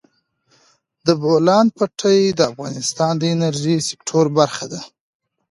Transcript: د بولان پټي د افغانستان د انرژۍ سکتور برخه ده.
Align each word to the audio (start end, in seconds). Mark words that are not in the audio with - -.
د 1.05 1.07
بولان 1.23 1.65
پټي 1.77 2.19
د 2.33 2.39
افغانستان 2.51 3.13
د 3.17 3.23
انرژۍ 3.35 3.77
سکتور 3.89 4.25
برخه 4.37 4.65
ده. 4.71 4.81